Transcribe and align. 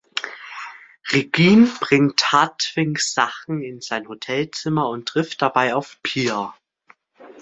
Regine 1.11 1.69
bringt 1.79 2.31
Hartwigs 2.31 3.13
Sachen 3.13 3.61
in 3.61 3.81
sein 3.81 4.07
Hotelzimmer 4.07 4.89
und 4.89 5.07
trifft 5.07 5.43
dabei 5.43 5.75
auf 5.75 6.01
Pia. 6.01 6.55